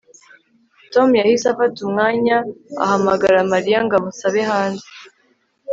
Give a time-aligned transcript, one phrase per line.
[0.93, 2.37] Tom yahise afata umwanya
[2.83, 4.87] ahamagara Mariya ngo amusabe hanze